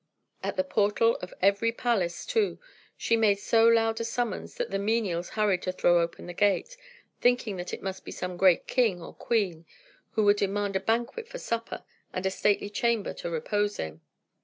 [0.41, 2.57] At the portal of every palace, too,
[2.97, 6.75] she made so loud a summons that the menials hurried to throw open the gate,
[7.19, 9.63] thinking that it must be some great king or queen,
[10.13, 11.83] who would demand a banquet for supper
[12.13, 14.01] and a stately chamber to repose in.